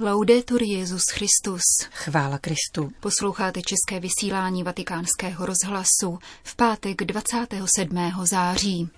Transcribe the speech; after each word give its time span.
Laudetur 0.00 0.62
Jezus 0.62 1.02
Christus. 1.12 1.60
Chvála 1.90 2.38
Kristu. 2.38 2.90
Posloucháte 3.00 3.60
české 3.62 4.00
vysílání 4.00 4.62
Vatikánského 4.62 5.46
rozhlasu 5.46 6.18
v 6.42 6.56
pátek 6.56 6.96
27. 7.04 7.98
září. 8.22 8.88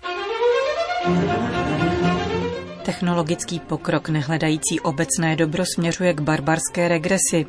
Technologický 2.85 3.59
pokrok 3.59 4.09
nehledající 4.09 4.79
obecné 4.79 5.35
dobro 5.35 5.63
směřuje 5.75 6.13
k 6.13 6.21
barbarské 6.21 6.87
regresi, 6.87 7.45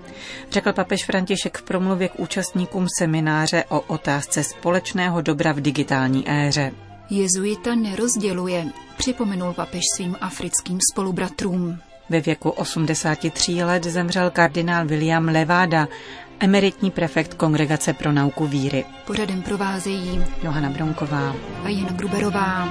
řekl 0.50 0.72
papež 0.72 1.04
František 1.04 1.58
v 1.58 1.62
promluvě 1.62 2.08
k 2.08 2.20
účastníkům 2.20 2.86
semináře 2.98 3.64
o 3.68 3.80
otázce 3.80 4.44
společného 4.44 5.20
dobra 5.20 5.52
v 5.52 5.60
digitální 5.60 6.30
éře. 6.30 6.72
Jezuita 7.10 7.74
nerozděluje, 7.74 8.66
připomenul 8.96 9.52
papež 9.52 9.82
svým 9.96 10.16
africkým 10.20 10.78
spolubratrům. 10.92 11.78
Ve 12.10 12.20
věku 12.20 12.50
83 12.50 13.64
let 13.64 13.84
zemřel 13.84 14.30
kardinál 14.30 14.86
William 14.86 15.28
Levada, 15.28 15.88
emeritní 16.40 16.90
prefekt 16.90 17.34
Kongregace 17.34 17.92
pro 17.92 18.12
nauku 18.12 18.46
víry. 18.46 18.84
Pořadem 19.06 19.42
provázejí 19.42 20.24
Johana 20.42 20.70
Bronková 20.70 21.36
a 21.64 21.68
Jana 21.68 21.92
Gruberová. 21.92 22.68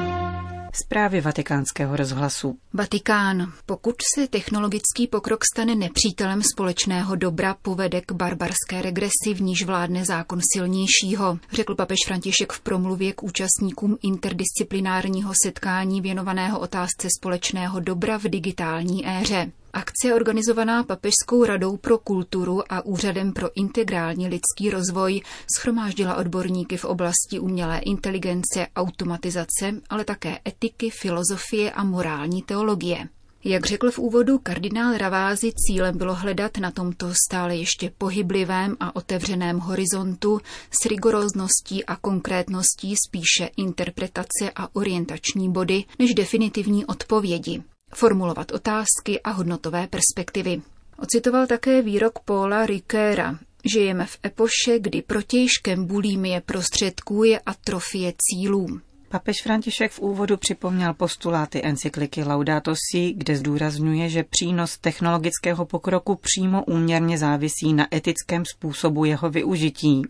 Zprávy 0.73 1.21
vatikánského 1.21 1.95
rozhlasu. 1.95 2.57
Vatikán. 2.73 3.53
Pokud 3.65 3.95
se 4.15 4.27
technologický 4.27 5.07
pokrok 5.07 5.39
stane 5.53 5.75
nepřítelem 5.75 6.41
společného 6.41 7.15
dobra, 7.15 7.55
povede 7.61 8.01
k 8.01 8.11
barbarské 8.11 8.81
regresi, 8.81 9.33
v 9.33 9.41
níž 9.41 9.63
vládne 9.63 10.05
zákon 10.05 10.39
silnějšího, 10.53 11.39
řekl 11.51 11.75
papež 11.75 11.97
František 12.07 12.51
v 12.53 12.61
promluvě 12.61 13.13
k 13.13 13.23
účastníkům 13.23 13.97
interdisciplinárního 14.01 15.33
setkání 15.45 16.01
věnovaného 16.01 16.59
otázce 16.59 17.07
společného 17.19 17.79
dobra 17.79 18.17
v 18.17 18.23
digitální 18.23 19.07
éře. 19.07 19.51
Akce 19.73 20.13
organizovaná 20.15 20.83
Papežskou 20.83 21.45
radou 21.45 21.77
pro 21.77 21.97
kulturu 21.97 22.73
a 22.73 22.85
Úřadem 22.85 23.33
pro 23.33 23.49
integrální 23.55 24.27
lidský 24.27 24.69
rozvoj 24.69 25.21
schromáždila 25.57 26.15
odborníky 26.15 26.77
v 26.77 26.85
oblasti 26.85 27.39
umělé 27.39 27.79
inteligence, 27.79 28.67
automatizace, 28.75 29.81
ale 29.89 30.05
také 30.05 30.39
etiky, 30.47 30.89
filozofie 30.89 31.71
a 31.71 31.83
morální 31.83 32.41
teologie. 32.41 33.07
Jak 33.43 33.65
řekl 33.65 33.91
v 33.91 33.99
úvodu 33.99 34.37
kardinál 34.37 34.97
Ravázy, 34.97 35.51
cílem 35.55 35.97
bylo 35.97 36.15
hledat 36.15 36.57
na 36.57 36.71
tomto 36.71 37.13
stále 37.27 37.55
ještě 37.55 37.91
pohyblivém 37.97 38.77
a 38.79 38.95
otevřeném 38.95 39.59
horizontu 39.59 40.39
s 40.81 40.85
rigorózností 40.85 41.85
a 41.85 41.95
konkrétností 41.95 42.95
spíše 43.07 43.49
interpretace 43.57 44.51
a 44.55 44.75
orientační 44.75 45.51
body 45.51 45.83
než 45.99 46.13
definitivní 46.13 46.85
odpovědi 46.85 47.63
formulovat 47.95 48.51
otázky 48.51 49.21
a 49.23 49.31
hodnotové 49.31 49.87
perspektivy. 49.87 50.61
Ocitoval 50.97 51.47
také 51.47 51.81
výrok 51.81 52.19
Paula 52.19 52.65
Riquera. 52.65 53.39
Žijeme 53.65 54.05
v 54.05 54.17
epoše, 54.25 54.79
kdy 54.79 55.01
protějškem 55.01 55.85
bulimie 55.85 56.41
prostředků 56.41 57.23
je 57.23 57.39
atrofie 57.39 58.13
cílů. 58.17 58.81
Papež 59.09 59.41
František 59.43 59.91
v 59.91 59.99
úvodu 59.99 60.37
připomněl 60.37 60.93
postuláty 60.93 61.61
encykliky 61.63 62.23
Laudato 62.23 62.73
Si, 62.75 63.13
kde 63.13 63.35
zdůrazňuje, 63.35 64.09
že 64.09 64.23
přínos 64.23 64.77
technologického 64.77 65.65
pokroku 65.65 66.15
přímo 66.15 66.63
úměrně 66.63 67.17
závisí 67.17 67.73
na 67.73 67.87
etickém 67.95 68.43
způsobu 68.45 69.05
jeho 69.05 69.29
využití. 69.29 70.01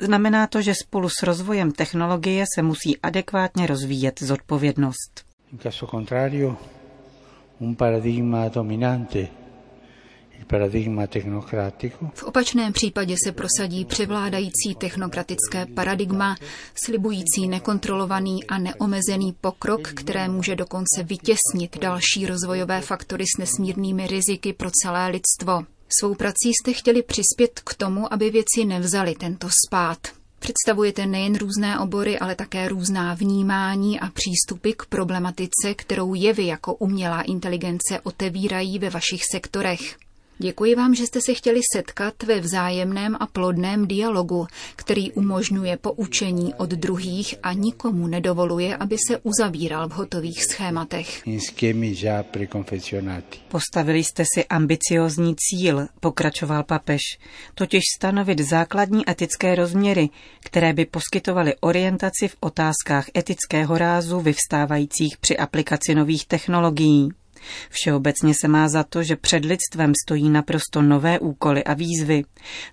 Znamená 0.00 0.46
to, 0.46 0.62
že 0.62 0.74
spolu 0.82 1.08
s 1.08 1.22
rozvojem 1.22 1.72
technologie 1.72 2.44
se 2.54 2.62
musí 2.62 3.00
adekvátně 3.00 3.66
rozvíjet 3.66 4.22
zodpovědnost. 4.22 5.24
In 5.52 5.58
caso 5.58 5.86
contrario, 5.86 6.56
un 7.60 7.74
paradigma 7.74 8.48
dominante 8.48 9.28
v 12.14 12.22
opačném 12.22 12.72
případě 12.72 13.16
se 13.24 13.32
prosadí 13.32 13.84
převládající 13.84 14.74
technokratické 14.78 15.66
paradigma, 15.74 16.36
slibující 16.84 17.48
nekontrolovaný 17.48 18.44
a 18.44 18.58
neomezený 18.58 19.36
pokrok, 19.40 19.88
které 19.88 20.28
může 20.28 20.56
dokonce 20.56 21.02
vytěsnit 21.02 21.78
další 21.80 22.26
rozvojové 22.26 22.80
faktory 22.80 23.24
s 23.36 23.38
nesmírnými 23.38 24.06
riziky 24.06 24.52
pro 24.52 24.70
celé 24.82 25.08
lidstvo. 25.08 25.64
Svou 26.00 26.14
prací 26.14 26.52
jste 26.52 26.72
chtěli 26.72 27.02
přispět 27.02 27.60
k 27.64 27.74
tomu, 27.74 28.12
aby 28.12 28.30
věci 28.30 28.64
nevzali 28.64 29.14
tento 29.14 29.48
spát. 29.66 30.15
Představujete 30.38 31.06
nejen 31.06 31.34
různé 31.34 31.78
obory, 31.78 32.18
ale 32.18 32.34
také 32.34 32.68
různá 32.68 33.14
vnímání 33.14 34.00
a 34.00 34.06
přístupy 34.10 34.72
k 34.72 34.86
problematice, 34.86 35.74
kterou 35.76 36.14
jevy 36.14 36.46
jako 36.46 36.74
umělá 36.74 37.22
inteligence 37.22 38.00
otevírají 38.02 38.78
ve 38.78 38.90
vašich 38.90 39.22
sektorech. 39.30 39.96
Děkuji 40.38 40.74
vám, 40.74 40.94
že 40.94 41.06
jste 41.06 41.20
se 41.20 41.34
chtěli 41.34 41.60
setkat 41.72 42.22
ve 42.22 42.40
vzájemném 42.40 43.16
a 43.20 43.26
plodném 43.26 43.86
dialogu, 43.86 44.46
který 44.76 45.12
umožňuje 45.12 45.76
poučení 45.76 46.54
od 46.54 46.70
druhých 46.70 47.34
a 47.42 47.52
nikomu 47.52 48.06
nedovoluje, 48.06 48.76
aby 48.76 48.96
se 49.08 49.18
uzavíral 49.22 49.88
v 49.88 49.92
hotových 49.92 50.44
schématech. 50.44 51.22
Postavili 53.48 54.04
jste 54.04 54.24
si 54.34 54.44
ambiciozní 54.44 55.34
cíl, 55.38 55.86
pokračoval 56.00 56.64
papež, 56.64 57.00
totiž 57.54 57.82
stanovit 57.96 58.40
základní 58.40 59.10
etické 59.10 59.54
rozměry, 59.54 60.08
které 60.40 60.72
by 60.72 60.84
poskytovaly 60.84 61.54
orientaci 61.60 62.28
v 62.28 62.36
otázkách 62.40 63.06
etického 63.16 63.78
rázu 63.78 64.20
vyvstávajících 64.20 65.16
při 65.20 65.36
aplikaci 65.36 65.94
nových 65.94 66.26
technologií. 66.26 67.10
Všeobecně 67.70 68.34
se 68.34 68.48
má 68.48 68.68
za 68.68 68.82
to, 68.82 69.02
že 69.02 69.16
před 69.16 69.44
lidstvem 69.44 69.92
stojí 70.04 70.30
naprosto 70.30 70.82
nové 70.82 71.18
úkoly 71.18 71.64
a 71.64 71.74
výzvy. 71.74 72.24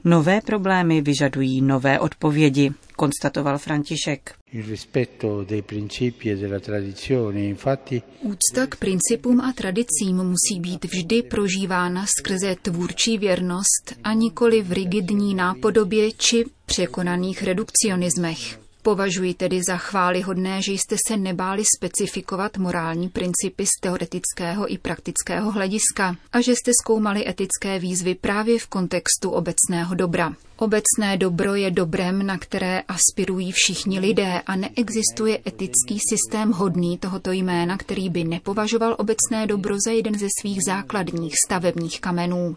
Nové 0.04 0.42
problémy 0.42 1.02
vyžadují 1.02 1.62
nové 1.62 2.00
odpovědi, 2.00 2.72
konstatoval 2.96 3.58
František. 3.58 4.34
Úcta 8.22 8.68
k 8.70 8.76
principům 8.76 9.42
a 9.42 9.54
tradicím 9.54 10.18
musí 10.18 10.60
být 10.60 10.86
vždy 10.86 11.24
prožívána 11.24 12.06
skrze 12.20 12.56
tvůrčí 12.62 13.18
věrnost 13.18 13.94
a 14.04 14.14
nikoli 14.14 14.62
v 14.62 14.72
rigidní 14.72 15.36
nápodobě 15.36 16.12
či 16.12 16.46
překonaných 16.66 17.44
redukcionismech. 17.44 18.63
Považuji 18.84 19.34
tedy 19.34 19.62
za 19.68 19.78
chválihodné, 19.78 20.62
že 20.62 20.72
jste 20.72 20.96
se 21.08 21.18
nebáli 21.18 21.64
specifikovat 21.78 22.58
morální 22.58 23.10
principy 23.10 23.66
z 23.66 23.70
teoretického 23.82 24.74
i 24.74 24.78
praktického 24.78 25.52
hlediska 25.52 26.16
a 26.32 26.42
že 26.42 26.52
jste 26.52 26.72
zkoumali 26.82 27.30
etické 27.30 27.80
výzvy 27.80 28.16
právě 28.16 28.60
v 28.60 28.68
kontextu 28.68 29.30
obecného 29.30 29.96
dobra. 29.96 30.34
Obecné 30.58 31.18
dobro 31.18 31.56
je 31.56 31.72
dobrem, 31.72 32.26
na 32.26 32.38
které 32.38 32.82
aspirují 32.88 33.52
všichni 33.52 34.00
lidé 34.00 34.42
a 34.46 34.56
neexistuje 34.56 35.40
etický 35.48 35.98
systém 36.10 36.52
hodný 36.52 36.98
tohoto 36.98 37.32
jména, 37.32 37.78
který 37.78 38.10
by 38.10 38.24
nepovažoval 38.24 38.96
obecné 39.00 39.48
dobro 39.48 39.76
za 39.86 39.92
jeden 39.92 40.20
ze 40.20 40.28
svých 40.42 40.60
základních 40.68 41.34
stavebních 41.46 42.02
kamenů. 42.02 42.56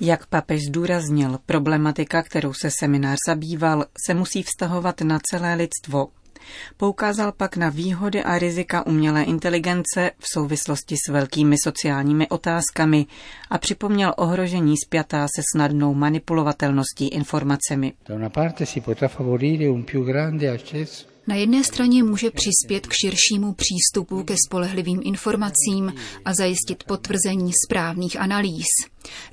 Jak 0.00 0.26
papež 0.26 0.60
zdůraznil, 0.68 1.38
problematika, 1.46 2.22
kterou 2.22 2.52
se 2.52 2.70
seminář 2.78 3.16
zabýval, 3.28 3.84
se 4.06 4.14
musí 4.14 4.42
vztahovat 4.42 5.00
na 5.00 5.18
celé 5.30 5.54
lidstvo, 5.54 6.08
Poukázal 6.76 7.32
pak 7.32 7.56
na 7.56 7.68
výhody 7.68 8.22
a 8.22 8.38
rizika 8.38 8.86
umělé 8.86 9.22
inteligence 9.22 10.10
v 10.18 10.24
souvislosti 10.32 10.96
s 10.96 11.12
velkými 11.12 11.56
sociálními 11.64 12.28
otázkami 12.28 13.06
a 13.50 13.58
připomněl 13.58 14.14
ohrožení 14.16 14.74
spjatá 14.76 15.26
se 15.36 15.42
snadnou 15.54 15.94
manipulovatelností 15.94 17.08
informacemi. 17.08 17.92
Na 21.28 21.34
jedné 21.34 21.64
straně 21.64 22.02
může 22.02 22.30
přispět 22.30 22.86
k 22.86 22.92
širšímu 22.92 23.54
přístupu 23.54 24.22
ke 24.22 24.34
spolehlivým 24.46 25.00
informacím 25.04 25.94
a 26.24 26.34
zajistit 26.34 26.84
potvrzení 26.84 27.52
správných 27.66 28.20
analýz. 28.20 28.66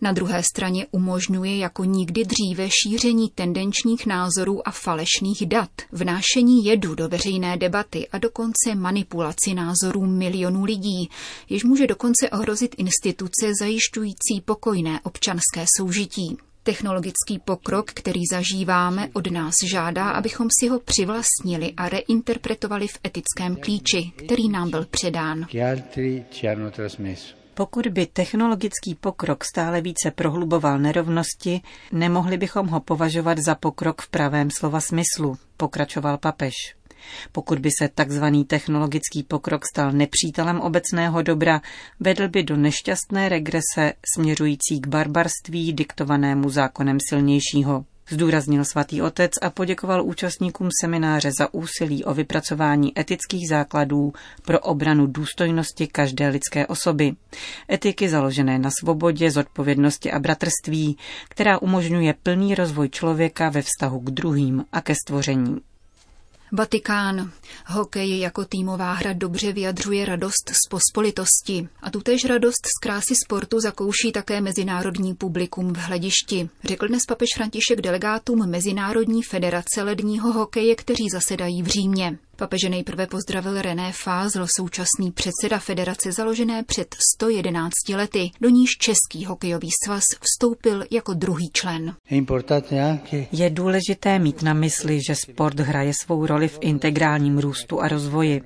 Na 0.01 0.12
druhé 0.12 0.44
straně 0.44 0.88
umožňuje 0.92 1.57
jako 1.57 1.83
nikdy 1.83 2.24
dříve 2.24 2.69
šíření 2.69 3.30
tendenčních 3.36 4.06
názorů 4.06 4.68
a 4.68 4.71
falešných 4.71 5.45
dat, 5.45 5.69
vnášení 5.92 6.65
jedu 6.65 6.95
do 6.95 7.09
veřejné 7.09 7.57
debaty 7.57 8.07
a 8.07 8.18
dokonce 8.18 8.75
manipulaci 8.75 9.53
názorů 9.53 10.06
milionů 10.06 10.63
lidí, 10.63 11.09
jež 11.50 11.63
může 11.63 11.88
dokonce 11.88 12.30
ohrozit 12.30 12.75
instituce 12.77 13.51
zajišťující 13.59 14.41
pokojné 14.45 15.00
občanské 15.03 15.65
soužití. 15.77 16.38
Technologický 16.65 17.39
pokrok, 17.45 17.91
který 17.91 18.21
zažíváme, 18.31 19.09
od 19.13 19.31
nás 19.31 19.56
žádá, 19.65 20.09
abychom 20.09 20.47
si 20.59 20.67
ho 20.67 20.79
přivlastnili 20.79 21.73
a 21.77 21.89
reinterpretovali 21.89 22.88
v 22.88 23.00
etickém 23.06 23.56
klíči, 23.56 24.12
který 24.25 24.50
nám 24.50 24.69
byl 24.69 24.85
předán. 24.85 25.47
Pokud 27.53 27.88
by 27.88 28.06
technologický 28.06 28.95
pokrok 28.95 29.44
stále 29.44 29.81
více 29.81 30.12
prohluboval 30.12 30.79
nerovnosti, 30.79 31.62
nemohli 31.91 32.38
bychom 32.38 32.67
ho 32.67 32.79
považovat 32.79 33.38
za 33.38 33.56
pokrok 33.56 34.01
v 34.01 34.09
pravém 34.09 34.51
slova 34.51 34.79
smyslu, 34.79 35.38
pokračoval 35.57 36.17
papež. 36.17 36.53
Pokud 37.31 37.59
by 37.59 37.69
se 37.79 37.89
takzvaný 37.95 38.45
technologický 38.45 39.23
pokrok 39.23 39.65
stal 39.65 39.91
nepřítelem 39.91 40.59
obecného 40.59 41.21
dobra, 41.21 41.61
vedl 41.99 42.29
by 42.29 42.43
do 42.43 42.57
nešťastné 42.57 43.29
regrese 43.29 43.93
směřující 44.15 44.79
k 44.81 44.87
barbarství 44.87 45.73
diktovanému 45.73 46.49
zákonem 46.49 46.97
silnějšího. 47.09 47.85
Zdůraznil 48.09 48.65
svatý 48.65 49.01
otec 49.01 49.31
a 49.41 49.49
poděkoval 49.49 50.05
účastníkům 50.05 50.69
semináře 50.81 51.31
za 51.31 51.53
úsilí 51.53 52.03
o 52.03 52.13
vypracování 52.13 52.99
etických 52.99 53.49
základů 53.49 54.13
pro 54.41 54.59
obranu 54.59 55.07
důstojnosti 55.07 55.87
každé 55.87 56.27
lidské 56.27 56.67
osoby. 56.67 57.15
Etiky 57.71 58.09
založené 58.09 58.59
na 58.59 58.69
svobodě, 58.79 59.31
zodpovědnosti 59.31 60.11
a 60.11 60.19
bratrství, 60.19 60.97
která 61.29 61.61
umožňuje 61.61 62.15
plný 62.23 62.55
rozvoj 62.55 62.89
člověka 62.89 63.49
ve 63.49 63.61
vztahu 63.61 63.99
k 63.99 64.11
druhým 64.11 64.65
a 64.71 64.81
ke 64.81 64.95
stvoření. 64.95 65.57
Vatikán. 66.51 67.31
Hokej 67.65 68.19
jako 68.19 68.45
týmová 68.45 68.94
hra 68.94 69.13
dobře 69.13 69.53
vyjadřuje 69.53 70.06
radost 70.06 70.50
z 70.50 70.69
pospolitosti. 70.69 71.68
A 71.81 71.92
tutéž 71.92 72.25
radost 72.25 72.65
z 72.77 72.80
krásy 72.80 73.13
sportu 73.25 73.59
zakouší 73.59 74.12
také 74.12 74.42
mezinárodní 74.42 75.13
publikum 75.13 75.74
v 75.74 75.77
hledišti. 75.77 76.50
Řekl 76.63 76.88
dnes 76.88 77.06
papež 77.06 77.30
František 77.36 77.81
delegátům 77.81 78.50
Mezinárodní 78.50 79.24
federace 79.24 79.83
ledního 79.83 80.33
hokeje, 80.33 80.75
kteří 80.75 81.09
zasedají 81.09 81.63
v 81.63 81.68
Římě. 81.68 82.18
Papeže 82.35 82.69
nejprve 82.69 83.07
pozdravil 83.07 83.61
René 83.61 83.91
Fázl, 83.91 84.45
současný 84.57 85.11
předseda 85.11 85.59
federace 85.59 86.11
založené 86.11 86.63
před 86.63 86.95
111 87.15 87.71
lety, 87.93 88.31
do 88.41 88.49
níž 88.49 88.69
Český 88.79 89.25
hokejový 89.25 89.69
svaz 89.85 90.03
vstoupil 90.21 90.83
jako 90.91 91.13
druhý 91.13 91.49
člen. 91.53 91.95
Je 93.31 93.49
důležité 93.49 94.19
mít 94.19 94.41
na 94.41 94.53
mysli, 94.53 94.99
že 95.07 95.15
sport 95.15 95.59
hraje 95.59 95.93
svou 95.93 96.25
roli 96.25 96.47
v 96.47 96.57
integrálním 96.61 97.37
růstu 97.37 97.81
a 97.81 97.87
rozvoji. 97.87 98.41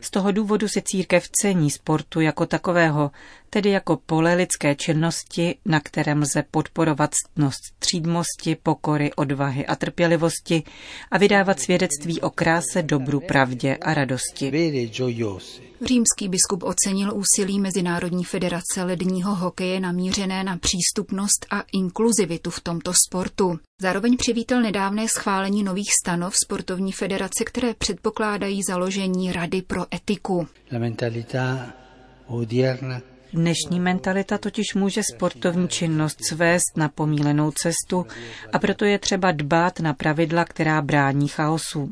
Z 0.00 0.10
toho 0.10 0.32
důvodu 0.32 0.68
si 0.68 0.82
církev 0.82 1.28
cení 1.28 1.70
sportu 1.70 2.20
jako 2.20 2.46
takového, 2.46 3.10
tedy 3.54 3.70
jako 3.70 3.96
pole 3.96 4.34
lidské 4.34 4.74
činnosti, 4.74 5.58
na 5.64 5.80
kterém 5.80 6.22
lze 6.22 6.44
podporovat 6.50 7.10
ctnost 7.14 7.60
střídmosti, 7.76 8.56
pokory, 8.62 9.12
odvahy 9.12 9.66
a 9.66 9.76
trpělivosti 9.76 10.62
a 11.10 11.18
vydávat 11.18 11.60
svědectví 11.60 12.20
o 12.20 12.30
kráse, 12.30 12.82
dobru, 12.82 13.20
pravdě 13.20 13.76
a 13.76 13.94
radosti. 13.94 14.52
Římský 15.84 16.28
biskup 16.28 16.62
ocenil 16.62 17.12
úsilí 17.14 17.60
Mezinárodní 17.60 18.24
federace 18.24 18.82
ledního 18.82 19.34
hokeje 19.34 19.80
namířené 19.80 20.44
na 20.44 20.58
přístupnost 20.58 21.46
a 21.50 21.64
inkluzivitu 21.72 22.50
v 22.50 22.60
tomto 22.60 22.92
sportu. 23.06 23.58
Zároveň 23.80 24.16
přivítal 24.16 24.62
nedávné 24.62 25.08
schválení 25.08 25.62
nových 25.62 25.90
stanov 26.02 26.34
sportovní 26.44 26.92
federace, 26.92 27.44
které 27.44 27.74
předpokládají 27.74 28.62
založení 28.62 29.32
Rady 29.32 29.62
pro 29.62 29.94
etiku. 29.94 30.46
La 30.72 30.78
Dnešní 33.34 33.80
mentalita 33.80 34.38
totiž 34.38 34.74
může 34.74 35.02
sportovní 35.14 35.68
činnost 35.68 36.18
svést 36.28 36.76
na 36.76 36.88
pomílenou 36.88 37.50
cestu 37.50 38.06
a 38.52 38.58
proto 38.58 38.84
je 38.84 38.98
třeba 38.98 39.32
dbát 39.32 39.80
na 39.80 39.94
pravidla, 39.94 40.44
která 40.44 40.82
brání 40.82 41.28
chaosu. 41.28 41.90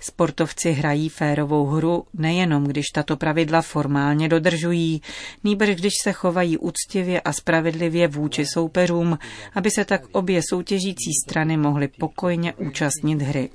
Sportovci 0.00 0.72
hrají 0.72 1.08
férovou 1.08 1.66
hru 1.66 2.04
nejenom, 2.14 2.64
když 2.64 2.86
tato 2.94 3.16
pravidla 3.16 3.62
formálně 3.62 4.28
dodržují, 4.28 5.02
nýbrž 5.44 5.76
když 5.76 5.92
se 6.02 6.12
chovají 6.12 6.58
úctivě 6.58 7.20
a 7.20 7.32
spravedlivě 7.32 8.08
vůči 8.08 8.46
soupeřům, 8.46 9.18
aby 9.54 9.70
se 9.70 9.84
tak 9.84 10.02
obě 10.12 10.40
soutěžící 10.50 11.10
strany 11.28 11.56
mohly 11.56 11.88
pokojně 11.88 12.52
účastnit 12.54 13.22
hry. 13.22 13.50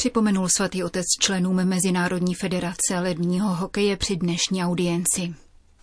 Připomenul 0.00 0.48
svatý 0.48 0.84
otec 0.84 1.06
členům 1.20 1.64
Mezinárodní 1.64 2.34
federace 2.34 2.98
ledního 3.00 3.54
hokeje 3.54 3.96
při 3.96 4.16
dnešní 4.16 4.64
audienci. 4.64 5.34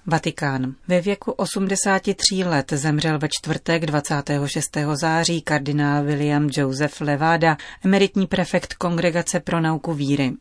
Vatikán. 0.06 0.76
Ve 0.88 1.02
věku 1.02 1.32
83 1.32 2.44
let 2.44 2.74
zemřel 2.74 3.20
ve 3.20 3.28
čtvrtek 3.32 3.86
26. 3.86 4.78
září 4.94 5.42
kardinál 5.42 6.04
William 6.04 6.50
Joseph 6.52 7.02
Levada, 7.02 7.58
emeritní 7.86 8.28
prefekt 8.28 8.74
Kongregace 8.74 9.40
pro 9.40 9.62
nauku 9.62 9.94
víry. 9.94 10.34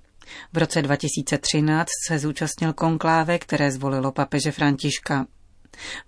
V 0.53 0.59
roce 0.59 0.83
2013 0.83 1.89
se 2.09 2.19
zúčastnil 2.19 2.73
konkláve, 2.73 3.39
které 3.39 3.71
zvolilo 3.71 4.13
papeže 4.13 4.53
Františka. 4.53 5.27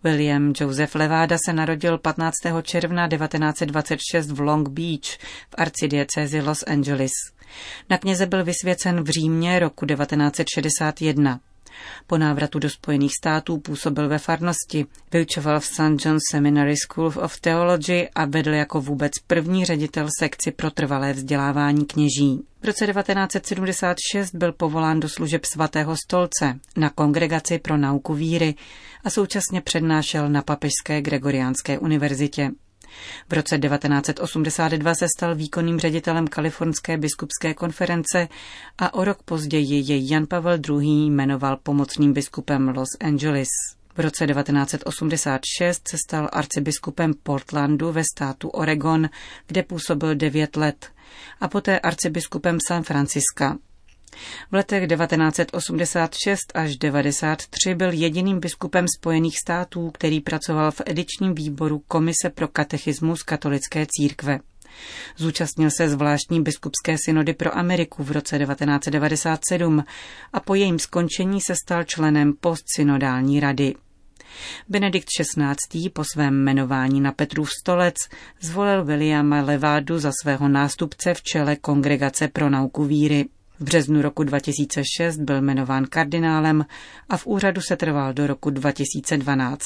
William 0.04 0.52
Joseph 0.60 0.94
Levada 0.94 1.36
se 1.46 1.52
narodil 1.52 1.98
15. 1.98 2.34
června 2.62 3.08
1926 3.08 4.30
v 4.30 4.40
Long 4.40 4.68
Beach 4.68 5.18
v 5.50 5.54
arcidiecézi 5.58 6.40
Los 6.40 6.64
Angeles. 6.66 7.12
Na 7.90 7.98
kněze 7.98 8.26
byl 8.26 8.44
vysvěcen 8.44 9.02
v 9.04 9.08
Římě 9.08 9.58
roku 9.58 9.86
1961. 9.86 11.40
Po 12.06 12.18
návratu 12.18 12.58
do 12.58 12.70
Spojených 12.70 13.12
států 13.20 13.58
působil 13.58 14.08
ve 14.08 14.18
farnosti, 14.18 14.86
vyučoval 15.12 15.60
v 15.60 15.66
St. 15.66 16.04
John's 16.04 16.22
Seminary 16.30 16.74
School 16.76 17.06
of 17.06 17.40
Theology 17.40 18.08
a 18.14 18.24
vedl 18.24 18.50
jako 18.50 18.80
vůbec 18.80 19.12
první 19.26 19.64
ředitel 19.64 20.08
sekci 20.18 20.50
pro 20.50 20.70
trvalé 20.70 21.12
vzdělávání 21.12 21.86
kněží. 21.86 22.40
V 22.62 22.64
roce 22.64 22.86
1976 22.86 24.34
byl 24.34 24.52
povolán 24.52 25.00
do 25.00 25.08
služeb 25.08 25.44
svatého 25.44 25.96
stolce 26.04 26.58
na 26.76 26.90
Kongregaci 26.90 27.58
pro 27.58 27.76
nauku 27.76 28.14
víry 28.14 28.54
a 29.04 29.10
současně 29.10 29.60
přednášel 29.60 30.28
na 30.28 30.42
Papežské 30.42 31.02
Gregoriánské 31.02 31.78
univerzitě. 31.78 32.50
V 33.28 33.32
roce 33.32 33.58
1982 33.58 34.94
se 34.94 35.06
stal 35.16 35.34
výkonným 35.34 35.78
ředitelem 35.78 36.28
Kalifornské 36.28 36.98
biskupské 36.98 37.54
konference 37.54 38.28
a 38.78 38.94
o 38.94 39.04
rok 39.04 39.22
později 39.22 39.92
jej 39.92 40.08
Jan 40.10 40.26
Pavel 40.26 40.58
II. 40.68 41.06
jmenoval 41.10 41.56
pomocným 41.62 42.12
biskupem 42.12 42.68
Los 42.68 42.88
Angeles. 43.00 43.48
V 43.96 44.00
roce 44.00 44.26
1986 44.26 45.88
se 45.88 45.96
stal 46.06 46.28
arcibiskupem 46.32 47.14
Portlandu 47.22 47.92
ve 47.92 48.02
státu 48.14 48.48
Oregon, 48.48 49.08
kde 49.46 49.62
působil 49.62 50.14
devět 50.14 50.56
let, 50.56 50.92
a 51.40 51.48
poté 51.48 51.78
arcibiskupem 51.78 52.58
San 52.68 52.82
Franciska. 52.82 53.58
V 54.50 54.54
letech 54.54 54.88
1986 54.88 56.52
až 56.54 56.68
1993 56.68 57.74
byl 57.74 57.92
jediným 57.92 58.40
biskupem 58.40 58.86
Spojených 58.98 59.38
států, 59.38 59.90
který 59.90 60.20
pracoval 60.20 60.70
v 60.70 60.80
edičním 60.86 61.34
výboru 61.34 61.82
Komise 61.88 62.30
pro 62.34 62.48
katechismus 62.48 63.22
katolické 63.22 63.86
církve. 63.90 64.40
Zúčastnil 65.16 65.70
se 65.70 65.88
zvláštní 65.88 66.42
biskupské 66.42 66.96
synody 67.04 67.34
pro 67.34 67.58
Ameriku 67.58 68.04
v 68.04 68.10
roce 68.10 68.38
1997 68.38 69.84
a 70.32 70.40
po 70.40 70.54
jejím 70.54 70.78
skončení 70.78 71.40
se 71.40 71.54
stal 71.64 71.84
členem 71.84 72.32
postsynodální 72.40 73.40
rady. 73.40 73.74
Benedikt 74.68 75.08
XVI. 75.20 75.90
po 75.90 76.04
svém 76.04 76.34
jmenování 76.34 77.00
na 77.00 77.12
Petrův 77.12 77.50
stolec 77.60 77.94
zvolil 78.40 78.84
Williama 78.84 79.40
Levádu 79.40 79.98
za 79.98 80.12
svého 80.22 80.48
nástupce 80.48 81.14
v 81.14 81.22
čele 81.22 81.56
Kongregace 81.56 82.28
pro 82.28 82.50
nauku 82.50 82.84
víry. 82.84 83.28
V 83.60 83.64
březnu 83.64 84.02
roku 84.02 84.22
2006 84.22 85.16
byl 85.16 85.40
jmenován 85.40 85.84
kardinálem 85.84 86.66
a 87.08 87.16
v 87.16 87.26
úřadu 87.26 87.60
se 87.60 87.76
trval 87.76 88.12
do 88.12 88.26
roku 88.26 88.50
2012. 88.50 89.60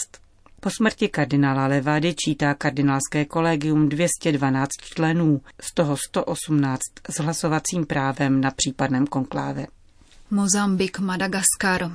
Po 0.61 0.71
smrti 0.71 1.09
kardinála 1.09 1.67
Levády 1.67 2.15
čítá 2.15 2.55
kardinálské 2.55 3.25
kolegium 3.25 3.89
212 3.89 4.69
členů, 4.83 5.41
z 5.61 5.75
toho 5.75 5.97
118 6.09 6.81
s 7.11 7.21
hlasovacím 7.21 7.87
právem 7.87 8.41
na 8.41 8.51
případném 8.51 9.07
konkláve. 9.07 9.67
Mozambik, 10.33 10.99
Madagaskar. 10.99 11.93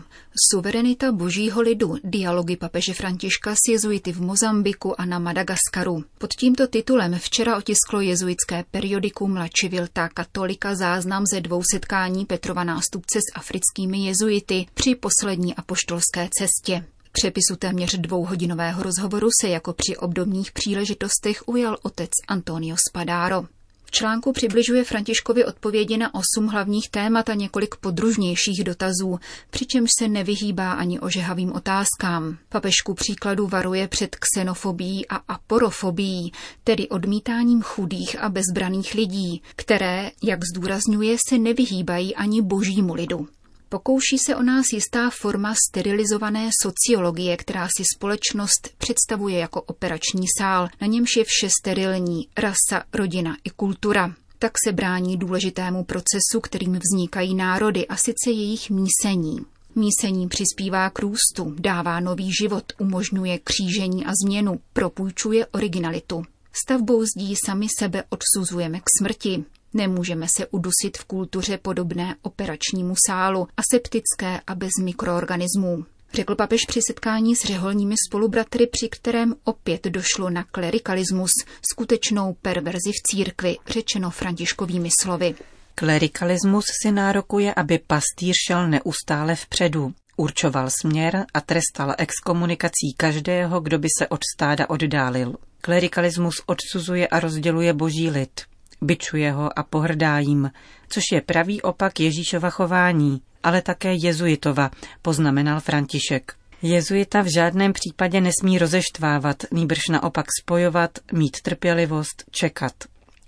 Suverenita 0.52 1.12
božího 1.12 1.62
lidu. 1.62 1.98
Dialogy 2.04 2.58
papeže 2.58 2.94
Františka 2.94 3.56
s 3.56 3.70
jezuity 3.70 4.14
v 4.14 4.22
Mozambiku 4.22 5.02
a 5.02 5.06
na 5.06 5.20
Madagaskaru. 5.20 6.04
Pod 6.18 6.34
tímto 6.34 6.68
titulem 6.68 7.18
včera 7.20 7.58
otisklo 7.58 8.02
jezuitské 8.02 8.66
periodikum 8.72 9.36
La 9.36 9.50
Civilta 9.50 10.10
Katolika 10.10 10.76
záznam 10.76 11.24
ze 11.34 11.42
dvou 11.42 11.64
setkání 11.72 12.26
Petrova 12.26 12.64
nástupce 12.64 13.20
s 13.20 13.36
africkými 13.36 14.06
jezuity 14.06 14.66
při 14.74 14.96
poslední 14.96 15.56
apoštolské 15.56 16.30
cestě. 16.40 16.86
Přepisu 17.12 17.56
téměř 17.56 17.98
dvouhodinového 17.98 18.84
rozhovoru 18.84 19.30
se 19.42 19.50
jako 19.50 19.74
při 19.74 19.98
obdobných 19.98 20.52
příležitostech 20.52 21.48
ujal 21.48 21.78
otec 21.82 22.12
Antonio 22.28 22.76
Spadaro. 22.90 23.57
V 23.88 23.92
článku 23.92 24.34
přibližuje 24.34 24.84
Františkovi 24.84 25.46
odpovědi 25.46 25.98
na 25.98 26.12
osm 26.14 26.48
hlavních 26.48 26.90
témat 26.90 27.30
a 27.30 27.34
několik 27.34 27.76
podružnějších 27.76 28.64
dotazů, 28.64 29.20
přičemž 29.50 29.90
se 30.00 30.08
nevyhýbá 30.08 30.72
ani 30.72 31.00
ožehavým 31.00 31.54
otázkám. 31.54 32.38
Papežku 32.50 32.94
příkladu 32.94 33.48
varuje 33.48 33.88
před 33.88 34.16
xenofobií 34.16 35.08
a 35.08 35.16
aporofobií, 35.16 36.32
tedy 36.64 36.90
odmítáním 36.90 37.62
chudých 37.62 38.20
a 38.20 38.30
bezbraných 38.30 38.94
lidí, 38.94 39.42
které, 39.56 40.12
jak 40.24 40.40
zdůrazňuje, 40.54 41.18
se 41.30 41.38
nevyhýbají 41.38 42.16
ani 42.16 42.42
božímu 42.42 42.94
lidu. 42.94 43.28
Pokouší 43.70 44.18
se 44.26 44.36
o 44.36 44.44
nás 44.44 44.66
jistá 44.74 45.10
forma 45.10 45.54
sterilizované 45.68 46.50
sociologie, 46.62 47.38
která 47.38 47.68
si 47.78 47.84
společnost 47.96 48.70
představuje 48.78 49.40
jako 49.40 49.62
operační 49.62 50.26
sál, 50.38 50.68
na 50.82 50.88
němž 50.88 51.16
je 51.18 51.24
vše 51.24 51.50
sterilní, 51.62 52.28
rasa, 52.38 52.84
rodina 52.94 53.38
i 53.44 53.50
kultura. 53.50 54.14
Tak 54.40 54.52
se 54.66 54.72
brání 54.72 55.18
důležitému 55.18 55.84
procesu, 55.84 56.40
kterým 56.44 56.80
vznikají 56.80 57.36
národy 57.36 57.88
a 57.88 57.96
sice 57.96 58.32
jejich 58.32 58.70
mísení. 58.70 59.38
Mísení 59.76 60.28
přispívá 60.28 60.90
k 60.90 61.00
růstu, 61.00 61.56
dává 61.60 62.00
nový 62.00 62.32
život, 62.42 62.64
umožňuje 62.80 63.40
křížení 63.40 64.06
a 64.06 64.12
změnu, 64.24 64.60
propůjčuje 64.74 65.46
originalitu. 65.46 66.24
Stavbou 66.66 67.04
zdí 67.04 67.36
sami 67.46 67.68
sebe 67.80 68.04
odsuzujeme 68.10 68.80
k 68.80 68.84
smrti. 69.00 69.46
Nemůžeme 69.78 70.28
se 70.38 70.48
udusit 70.48 70.98
v 70.98 71.04
kultuře 71.04 71.58
podobné 71.58 72.16
operačnímu 72.22 72.94
sálu, 73.08 73.48
aseptické 73.58 74.42
a 74.48 74.56
bez 74.56 74.70
mikroorganismů. 74.84 75.86
Řekl 76.14 76.36
papež 76.36 76.62
při 76.68 76.80
setkání 76.88 77.36
s 77.36 77.46
řeholními 77.46 77.96
spolubratry, 78.08 78.68
při 78.68 78.90
kterém 78.90 79.36
opět 79.44 79.86
došlo 79.86 80.30
na 80.30 80.44
klerikalismus, 80.44 81.30
skutečnou 81.72 82.36
perverzi 82.42 82.92
v 82.92 83.04
církvi, 83.04 83.58
řečeno 83.68 84.10
františkovými 84.12 84.90
slovy. 85.02 85.36
Klerikalismus 85.76 86.66
si 86.82 86.92
nárokuje, 86.92 87.54
aby 87.54 87.80
pastýř 87.88 88.36
šel 88.48 88.68
neustále 88.68 89.36
vpředu, 89.36 89.94
určoval 90.16 90.70
směr 90.82 91.26
a 91.34 91.42
trestal 91.42 91.96
exkomunikací 91.98 92.94
každého, 92.98 93.60
kdo 93.60 93.80
by 93.80 93.88
se 94.00 94.08
od 94.08 94.22
stáda 94.36 94.70
oddálil. 94.70 95.36
Klerikalismus 95.62 96.36
odsuzuje 96.46 97.08
a 97.08 97.20
rozděluje 97.20 97.74
boží 97.74 98.10
lid, 98.10 98.42
byčuje 98.82 99.32
ho 99.32 99.60
a 99.60 99.64
pohrdá 99.64 100.20
jim, 100.20 100.52
což 100.90 101.04
je 101.14 101.22
pravý 101.22 101.62
opak 101.62 102.00
Ježíšova 102.00 102.50
chování, 102.50 103.22
ale 103.44 103.62
také 103.62 103.94
jezuitova, 103.94 104.72
poznamenal 105.02 105.60
František. 105.60 106.34
Jezuita 106.62 107.22
v 107.22 107.34
žádném 107.36 107.74
případě 107.74 108.22
nesmí 108.22 108.58
rozeštvávat, 108.58 109.44
nýbrž 109.52 109.88
naopak 109.90 110.26
spojovat, 110.42 111.00
mít 111.14 111.42
trpělivost, 111.42 112.24
čekat. 112.32 112.74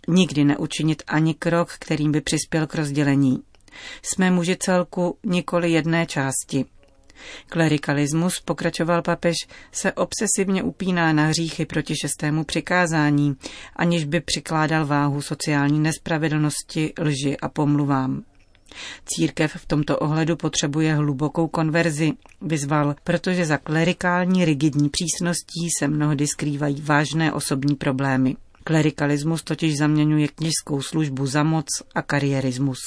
Nikdy 0.08 0.44
neučinit 0.44 1.04
ani 1.08 1.34
krok, 1.34 1.72
kterým 1.80 2.12
by 2.12 2.22
přispěl 2.22 2.68
k 2.68 2.76
rozdělení. 2.76 3.44
Jsme 4.02 4.32
muži 4.32 4.58
celku 4.60 5.18
nikoli 5.24 5.72
jedné 5.72 6.06
části. 6.06 6.66
Klerikalismus, 7.50 8.40
pokračoval 8.46 9.02
papež, 9.02 9.36
se 9.72 9.92
obsesivně 9.94 10.64
upíná 10.64 11.14
na 11.14 11.26
hříchy 11.26 11.66
proti 11.66 11.96
šestému 11.96 12.44
přikázání, 12.44 13.36
aniž 13.76 14.06
by 14.06 14.22
přikládal 14.22 14.86
váhu 14.86 15.22
sociální 15.22 15.80
nespravedlnosti, 15.80 16.94
lži 17.00 17.38
a 17.38 17.50
pomluvám. 17.50 18.24
Církev 19.06 19.54
v 19.56 19.66
tomto 19.66 19.98
ohledu 19.98 20.36
potřebuje 20.36 20.96
hlubokou 20.96 21.48
konverzi, 21.48 22.12
vyzval, 22.42 22.96
protože 23.04 23.46
za 23.46 23.58
klerikální 23.58 24.46
rigidní 24.46 24.90
přísností 24.90 25.68
se 25.80 25.88
mnohdy 25.88 26.28
skrývají 26.28 26.82
vážné 26.82 27.34
osobní 27.34 27.76
problémy. 27.76 28.36
Klerikalismus 28.64 29.44
totiž 29.44 29.78
zaměňuje 29.78 30.28
kněžskou 30.28 30.82
službu 30.82 31.26
za 31.26 31.44
moc 31.44 31.66
a 31.96 32.02
kariérismus. 32.02 32.80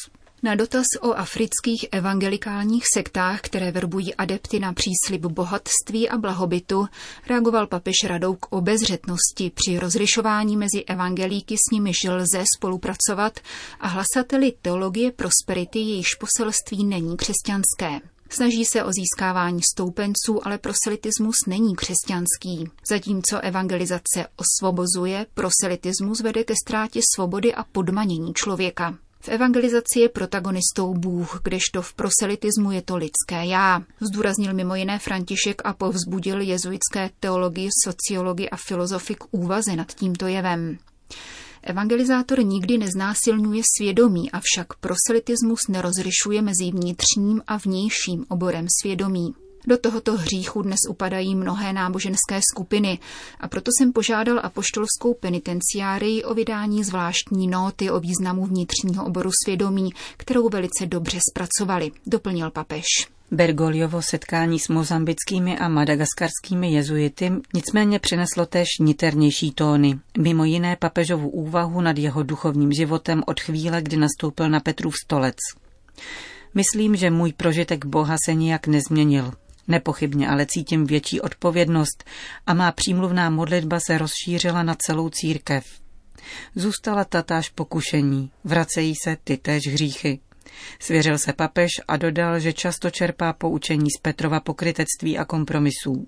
Na 0.45 0.55
dotaz 0.55 0.87
o 1.01 1.13
afrických 1.13 1.87
evangelikálních 1.93 2.85
sektách, 2.95 3.41
které 3.41 3.71
verbují 3.71 4.15
adepty 4.15 4.61
na 4.61 4.73
příslib 4.73 5.21
bohatství 5.21 6.09
a 6.09 6.19
blahobytu, 6.19 6.87
reagoval 7.29 7.67
papež 7.67 7.95
radou 8.07 8.35
k 8.35 8.53
obezřetnosti 8.53 9.53
při 9.55 9.79
rozlišování 9.79 10.57
mezi 10.57 10.85
evangelíky, 10.87 11.57
s 11.57 11.73
nimiž 11.73 11.97
lze 12.09 12.45
spolupracovat, 12.57 13.41
a 13.81 13.89
hlasateli 13.89 14.53
teologie 14.63 15.13
prosperity, 15.13 15.79
jejíž 15.79 16.15
poselství 16.15 16.85
není 16.85 17.17
křesťanské. 17.17 18.01
Snaží 18.29 18.65
se 18.65 18.85
o 18.85 18.91
získávání 18.93 19.61
stoupenců, 19.73 20.47
ale 20.47 20.59
proselitismus 20.59 21.37
není 21.47 21.75
křesťanský. 21.75 22.71
Zatímco 22.89 23.41
evangelizace 23.41 24.27
osvobozuje, 24.37 25.27
proselitismus 25.35 26.21
vede 26.21 26.45
ke 26.45 26.55
ztrátě 26.67 27.01
svobody 27.15 27.55
a 27.55 27.65
podmanění 27.65 28.35
člověka. 28.35 28.99
V 29.25 29.29
evangelizaci 29.29 30.01
je 30.01 30.09
protagonistou 30.09 30.95
Bůh, 30.95 31.41
kdežto 31.45 31.83
v 31.83 31.95
proselitismu 31.95 32.73
je 32.73 32.83
to 32.83 32.97
lidské 32.97 33.47
já. 33.47 33.83
Zdůraznil 34.01 34.55
mimo 34.55 34.75
jiné 34.75 34.99
František 34.99 35.63
a 35.65 35.73
povzbudil 35.73 36.41
jezuitské 36.41 37.11
teologii, 37.21 37.69
sociologii 37.85 38.51
a 38.51 38.57
filozofii 38.57 39.17
k 39.17 39.25
úvaze 39.31 39.77
nad 39.77 39.95
tímto 39.95 40.27
jevem. 40.27 40.79
Evangelizátor 41.63 42.45
nikdy 42.45 42.79
neznásilňuje 42.79 43.63
svědomí, 43.77 44.31
avšak 44.31 44.67
proselitismus 44.81 45.69
nerozlišuje 45.69 46.43
mezi 46.43 46.71
vnitřním 46.71 47.43
a 47.47 47.57
vnějším 47.57 48.25
oborem 48.29 48.67
svědomí. 48.83 49.35
Do 49.67 49.79
tohoto 49.79 50.17
hříchu 50.17 50.63
dnes 50.63 50.79
upadají 50.89 51.35
mnohé 51.35 51.73
náboženské 51.73 52.41
skupiny 52.53 52.99
a 53.41 53.49
proto 53.49 53.71
jsem 53.79 53.93
požádal 53.93 54.41
apoštolskou 54.43 55.15
penitenciárii 55.15 56.25
o 56.25 56.35
vydání 56.35 56.85
zvláštní 56.85 57.49
nóty 57.49 57.91
o 57.91 58.01
významu 58.01 58.47
vnitřního 58.47 59.05
oboru 59.05 59.31
svědomí, 59.45 59.91
kterou 60.17 60.49
velice 60.49 60.87
dobře 60.87 61.19
zpracovali, 61.31 61.91
doplnil 62.07 62.51
papež. 62.51 62.85
Bergoliovo 63.31 64.03
setkání 64.03 64.59
s 64.59 64.69
mozambickými 64.69 65.59
a 65.59 65.69
madagaskarskými 65.69 66.73
jezuity 66.73 67.33
nicméně 67.55 67.99
přineslo 67.99 68.47
též 68.47 68.69
niternější 68.81 69.53
tóny, 69.53 69.99
mimo 70.19 70.45
jiné 70.45 70.77
papežovu 70.77 71.29
úvahu 71.29 71.81
nad 71.81 71.99
jeho 71.99 72.23
duchovním 72.23 72.73
životem 72.73 73.23
od 73.27 73.41
chvíle, 73.41 73.83
kdy 73.83 73.97
nastoupil 73.97 74.49
na 74.49 74.61
Petrův 74.61 74.95
stolec. 75.05 75.37
Myslím, 76.55 76.97
že 76.97 77.11
můj 77.11 77.33
prožitek 77.33 77.85
Boha 77.85 78.17
se 78.25 78.35
nijak 78.35 78.67
nezměnil. 78.67 79.33
Nepochybně 79.69 80.29
ale 80.29 80.47
cítím 80.47 80.87
větší 80.87 81.21
odpovědnost 81.21 82.05
a 82.47 82.55
má 82.55 82.73
přímluvná 82.73 83.31
modlitba 83.31 83.81
se 83.87 83.99
rozšířila 83.99 84.63
na 84.63 84.75
celou 84.75 85.09
církev. 85.09 85.65
Zůstala 86.55 87.05
tatáž 87.05 87.49
pokušení, 87.49 88.31
vracejí 88.45 88.95
se 89.05 89.17
ty 89.25 89.37
též 89.37 89.63
hříchy. 89.67 90.21
Svěřil 90.79 91.19
se 91.19 91.33
papež 91.33 91.71
a 91.89 91.97
dodal, 91.97 92.39
že 92.39 92.53
často 92.53 92.91
čerpá 92.91 93.33
poučení 93.33 93.91
z 93.99 94.01
Petrova 94.01 94.41
pokrytectví 94.41 95.19
a 95.19 95.25
kompromisů. 95.25 96.07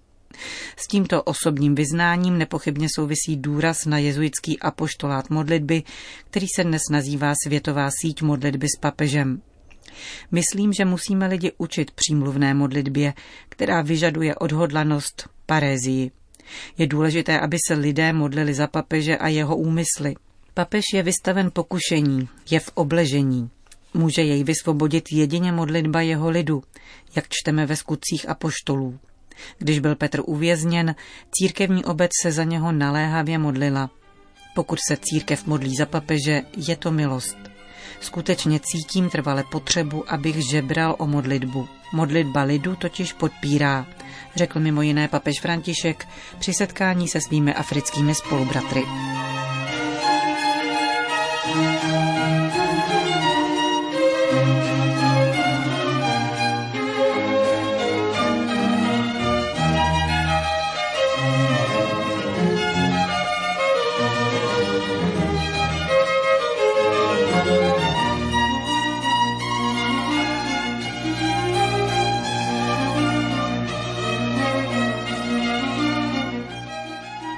S 0.77 0.87
tímto 0.87 1.23
osobním 1.23 1.75
vyznáním 1.75 2.39
nepochybně 2.39 2.89
souvisí 2.95 3.37
důraz 3.37 3.85
na 3.87 3.99
jezuitský 3.99 4.61
apoštolát 4.61 5.31
modlitby, 5.31 5.83
který 6.31 6.47
se 6.57 6.65
dnes 6.65 6.83
nazývá 6.91 7.33
Světová 7.45 7.91
síť 8.03 8.23
modlitby 8.23 8.67
s 8.77 8.79
papežem. 8.81 9.43
Myslím, 10.31 10.73
že 10.73 10.85
musíme 10.85 11.27
lidi 11.27 11.53
učit 11.59 11.91
přímluvné 11.91 12.55
modlitbě, 12.55 13.15
která 13.49 13.83
vyžaduje 13.83 14.35
odhodlanost, 14.35 15.29
parézii. 15.47 16.11
Je 16.79 16.87
důležité, 16.87 17.41
aby 17.41 17.57
se 17.69 17.75
lidé 17.75 18.13
modlili 18.13 18.55
za 18.55 18.67
papeže 18.67 19.17
a 19.17 19.29
jeho 19.29 19.57
úmysly. 19.57 20.15
Papež 20.55 20.85
je 20.95 21.03
vystaven 21.03 21.51
pokušení, 21.53 22.29
je 22.51 22.61
v 22.61 22.71
obležení. 22.75 23.51
Může 23.95 24.23
jej 24.23 24.45
vysvobodit 24.45 25.13
jedině 25.13 25.53
modlitba 25.53 26.01
jeho 26.01 26.31
lidu, 26.31 26.63
jak 27.17 27.25
čteme 27.29 27.67
ve 27.67 27.77
skutcích 27.77 28.29
apoštolů. 28.29 28.99
Když 29.59 29.79
byl 29.79 29.97
Petr 29.97 30.23
uvězněn, 30.27 30.95
církevní 31.31 31.85
obec 31.85 32.11
se 32.23 32.33
za 32.33 32.45
něho 32.45 32.73
naléhavě 32.73 33.39
modlila. 33.39 33.91
Pokud 34.55 34.79
se 34.89 34.97
církev 34.97 35.47
modlí 35.47 35.77
za 35.77 35.87
papeže, 35.87 36.43
je 36.69 36.77
to 36.77 36.93
milost. 36.93 37.54
Skutečně 38.01 38.61
cítím 38.61 39.11
trvale 39.11 39.45
potřebu, 39.51 40.13
abych 40.13 40.51
žebral 40.51 40.97
o 40.99 41.07
modlitbu. 41.07 41.69
Modlitba 41.93 42.43
lidu 42.43 42.77
totiž 42.77 43.13
podpírá, 43.13 43.87
řekl 44.37 44.61
mimo 44.61 44.83
jiné 44.83 45.09
papež 45.09 45.41
František 45.41 46.09
při 46.39 46.53
setkání 46.55 47.09
se 47.09 47.21
svými 47.21 47.55
africkými 47.55 48.15
spolubratry. 48.15 48.83